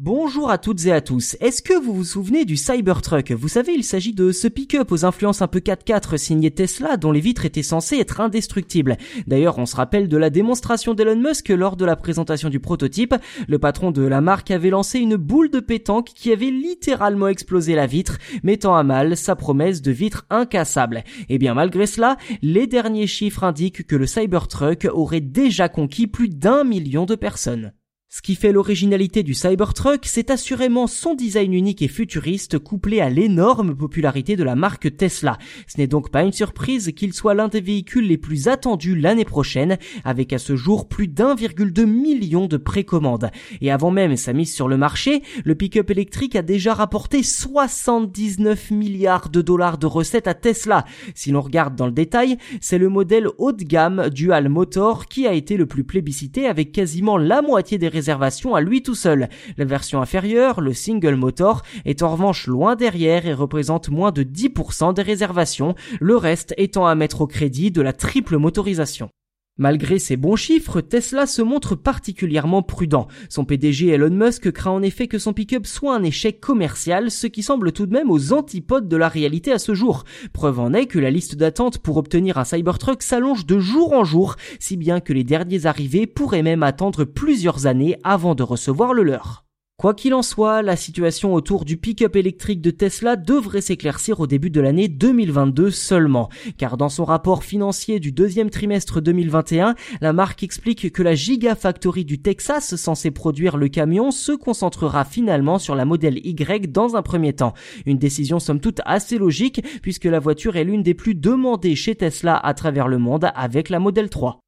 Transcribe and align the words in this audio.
Bonjour 0.00 0.48
à 0.48 0.58
toutes 0.58 0.86
et 0.86 0.92
à 0.92 1.00
tous. 1.00 1.36
Est-ce 1.40 1.60
que 1.60 1.76
vous 1.76 1.92
vous 1.92 2.04
souvenez 2.04 2.44
du 2.44 2.56
Cybertruck? 2.56 3.32
Vous 3.32 3.48
savez, 3.48 3.72
il 3.72 3.82
s'agit 3.82 4.14
de 4.14 4.30
ce 4.30 4.46
pick-up 4.46 4.92
aux 4.92 5.04
influences 5.04 5.42
un 5.42 5.48
peu 5.48 5.58
4x4 5.58 6.16
signé 6.18 6.52
Tesla 6.52 6.96
dont 6.96 7.10
les 7.10 7.18
vitres 7.18 7.44
étaient 7.44 7.64
censées 7.64 7.96
être 7.96 8.20
indestructibles. 8.20 8.96
D'ailleurs, 9.26 9.58
on 9.58 9.66
se 9.66 9.74
rappelle 9.74 10.06
de 10.06 10.16
la 10.16 10.30
démonstration 10.30 10.94
d'Elon 10.94 11.16
Musk 11.16 11.48
lors 11.48 11.74
de 11.74 11.84
la 11.84 11.96
présentation 11.96 12.48
du 12.48 12.60
prototype. 12.60 13.16
Le 13.48 13.58
patron 13.58 13.90
de 13.90 14.02
la 14.02 14.20
marque 14.20 14.52
avait 14.52 14.70
lancé 14.70 15.00
une 15.00 15.16
boule 15.16 15.50
de 15.50 15.58
pétanque 15.58 16.10
qui 16.14 16.30
avait 16.30 16.52
littéralement 16.52 17.26
explosé 17.26 17.74
la 17.74 17.86
vitre, 17.86 18.18
mettant 18.44 18.76
à 18.76 18.84
mal 18.84 19.16
sa 19.16 19.34
promesse 19.34 19.82
de 19.82 19.90
vitre 19.90 20.26
incassable. 20.30 21.02
Et 21.22 21.34
eh 21.34 21.38
bien 21.38 21.54
malgré 21.54 21.86
cela, 21.86 22.18
les 22.40 22.68
derniers 22.68 23.08
chiffres 23.08 23.42
indiquent 23.42 23.84
que 23.84 23.96
le 23.96 24.06
Cybertruck 24.06 24.86
aurait 24.92 25.20
déjà 25.20 25.68
conquis 25.68 26.06
plus 26.06 26.28
d'un 26.28 26.62
million 26.62 27.04
de 27.04 27.16
personnes. 27.16 27.72
Ce 28.10 28.22
qui 28.22 28.36
fait 28.36 28.52
l'originalité 28.52 29.22
du 29.22 29.34
Cybertruck, 29.34 30.06
c'est 30.06 30.30
assurément 30.30 30.86
son 30.86 31.14
design 31.14 31.52
unique 31.52 31.82
et 31.82 31.88
futuriste 31.88 32.58
couplé 32.58 33.02
à 33.02 33.10
l'énorme 33.10 33.76
popularité 33.76 34.34
de 34.34 34.44
la 34.44 34.54
marque 34.54 34.96
Tesla. 34.96 35.36
Ce 35.66 35.76
n'est 35.76 35.88
donc 35.88 36.10
pas 36.10 36.22
une 36.22 36.32
surprise 36.32 36.92
qu'il 36.96 37.12
soit 37.12 37.34
l'un 37.34 37.48
des 37.48 37.60
véhicules 37.60 38.06
les 38.06 38.16
plus 38.16 38.48
attendus 38.48 38.96
l'année 38.96 39.26
prochaine, 39.26 39.76
avec 40.06 40.32
à 40.32 40.38
ce 40.38 40.56
jour 40.56 40.88
plus 40.88 41.06
d'1,2 41.06 41.84
million 41.84 42.46
de 42.46 42.56
précommandes. 42.56 43.30
Et 43.60 43.70
avant 43.70 43.90
même 43.90 44.16
sa 44.16 44.32
mise 44.32 44.54
sur 44.54 44.68
le 44.68 44.78
marché, 44.78 45.22
le 45.44 45.54
pick-up 45.54 45.90
électrique 45.90 46.34
a 46.34 46.40
déjà 46.40 46.72
rapporté 46.72 47.22
79 47.22 48.70
milliards 48.70 49.28
de 49.28 49.42
dollars 49.42 49.76
de 49.76 49.86
recettes 49.86 50.28
à 50.28 50.34
Tesla. 50.34 50.86
Si 51.14 51.30
l'on 51.30 51.42
regarde 51.42 51.76
dans 51.76 51.84
le 51.84 51.92
détail, 51.92 52.38
c'est 52.62 52.78
le 52.78 52.88
modèle 52.88 53.28
haut 53.36 53.52
de 53.52 53.64
gamme 53.64 54.08
Dual 54.08 54.48
Motor 54.48 55.08
qui 55.08 55.26
a 55.26 55.34
été 55.34 55.58
le 55.58 55.66
plus 55.66 55.84
plébiscité 55.84 56.46
avec 56.46 56.72
quasiment 56.72 57.18
la 57.18 57.42
moitié 57.42 57.76
des 57.76 57.97
réservation 57.98 58.54
à 58.54 58.60
lui 58.60 58.82
tout 58.82 58.94
seul. 58.94 59.28
La 59.56 59.64
version 59.64 60.00
inférieure, 60.00 60.60
le 60.60 60.72
single 60.72 61.16
motor, 61.16 61.62
est 61.84 62.02
en 62.02 62.10
revanche 62.10 62.46
loin 62.46 62.76
derrière 62.76 63.26
et 63.26 63.34
représente 63.34 63.88
moins 63.88 64.12
de 64.12 64.22
10% 64.22 64.94
des 64.94 65.02
réservations, 65.02 65.74
le 66.00 66.16
reste 66.16 66.54
étant 66.56 66.86
à 66.86 66.94
mettre 66.94 67.22
au 67.22 67.26
crédit 67.26 67.72
de 67.72 67.82
la 67.82 67.92
triple 67.92 68.38
motorisation. 68.38 69.10
Malgré 69.58 69.98
ses 69.98 70.16
bons 70.16 70.36
chiffres, 70.36 70.80
Tesla 70.80 71.26
se 71.26 71.42
montre 71.42 71.74
particulièrement 71.74 72.62
prudent. 72.62 73.08
Son 73.28 73.44
PDG 73.44 73.88
Elon 73.88 74.10
Musk 74.10 74.52
craint 74.52 74.70
en 74.70 74.82
effet 74.82 75.08
que 75.08 75.18
son 75.18 75.32
pick-up 75.32 75.66
soit 75.66 75.96
un 75.96 76.04
échec 76.04 76.40
commercial, 76.40 77.10
ce 77.10 77.26
qui 77.26 77.42
semble 77.42 77.72
tout 77.72 77.86
de 77.86 77.92
même 77.92 78.08
aux 78.08 78.32
antipodes 78.32 78.88
de 78.88 78.96
la 78.96 79.08
réalité 79.08 79.50
à 79.50 79.58
ce 79.58 79.74
jour. 79.74 80.04
Preuve 80.32 80.60
en 80.60 80.72
est 80.72 80.86
que 80.86 81.00
la 81.00 81.10
liste 81.10 81.34
d'attente 81.34 81.78
pour 81.78 81.96
obtenir 81.96 82.38
un 82.38 82.44
Cybertruck 82.44 83.02
s'allonge 83.02 83.46
de 83.46 83.58
jour 83.58 83.94
en 83.94 84.04
jour, 84.04 84.36
si 84.60 84.76
bien 84.76 85.00
que 85.00 85.12
les 85.12 85.24
derniers 85.24 85.66
arrivés 85.66 86.06
pourraient 86.06 86.42
même 86.42 86.62
attendre 86.62 87.02
plusieurs 87.02 87.66
années 87.66 87.96
avant 88.04 88.36
de 88.36 88.44
recevoir 88.44 88.94
le 88.94 89.02
leur. 89.02 89.47
Quoi 89.80 89.94
qu'il 89.94 90.12
en 90.12 90.22
soit, 90.22 90.60
la 90.62 90.74
situation 90.74 91.34
autour 91.34 91.64
du 91.64 91.76
pick-up 91.76 92.16
électrique 92.16 92.60
de 92.60 92.72
Tesla 92.72 93.14
devrait 93.14 93.60
s'éclaircir 93.60 94.18
au 94.18 94.26
début 94.26 94.50
de 94.50 94.60
l'année 94.60 94.88
2022 94.88 95.70
seulement, 95.70 96.30
car 96.56 96.76
dans 96.76 96.88
son 96.88 97.04
rapport 97.04 97.44
financier 97.44 98.00
du 98.00 98.10
deuxième 98.10 98.50
trimestre 98.50 99.00
2021, 99.00 99.76
la 100.00 100.12
marque 100.12 100.42
explique 100.42 100.90
que 100.90 101.02
la 101.04 101.14
Gigafactory 101.14 102.04
du 102.04 102.20
Texas 102.20 102.74
censée 102.74 103.12
produire 103.12 103.56
le 103.56 103.68
camion 103.68 104.10
se 104.10 104.32
concentrera 104.32 105.04
finalement 105.04 105.60
sur 105.60 105.76
la 105.76 105.84
modèle 105.84 106.18
Y 106.26 106.72
dans 106.72 106.96
un 106.96 107.02
premier 107.02 107.34
temps. 107.34 107.54
Une 107.86 107.98
décision 107.98 108.40
somme 108.40 108.58
toute 108.58 108.80
assez 108.84 109.16
logique 109.16 109.62
puisque 109.80 110.06
la 110.06 110.18
voiture 110.18 110.56
est 110.56 110.64
l'une 110.64 110.82
des 110.82 110.94
plus 110.94 111.14
demandées 111.14 111.76
chez 111.76 111.94
Tesla 111.94 112.36
à 112.36 112.52
travers 112.52 112.88
le 112.88 112.98
monde 112.98 113.30
avec 113.36 113.68
la 113.68 113.78
modèle 113.78 114.10
3. 114.10 114.40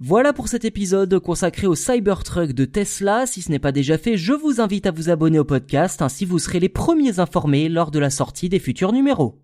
Voilà 0.00 0.32
pour 0.32 0.46
cet 0.46 0.64
épisode 0.64 1.18
consacré 1.18 1.66
au 1.66 1.74
Cybertruck 1.74 2.52
de 2.52 2.64
Tesla. 2.64 3.26
Si 3.26 3.42
ce 3.42 3.50
n'est 3.50 3.58
pas 3.58 3.72
déjà 3.72 3.98
fait, 3.98 4.16
je 4.16 4.32
vous 4.32 4.60
invite 4.60 4.86
à 4.86 4.92
vous 4.92 5.10
abonner 5.10 5.40
au 5.40 5.44
podcast, 5.44 6.02
ainsi 6.02 6.24
vous 6.24 6.38
serez 6.38 6.60
les 6.60 6.68
premiers 6.68 7.18
informés 7.18 7.68
lors 7.68 7.90
de 7.90 7.98
la 7.98 8.08
sortie 8.08 8.48
des 8.48 8.60
futurs 8.60 8.92
numéros. 8.92 9.40